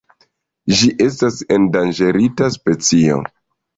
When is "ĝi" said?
0.77-0.87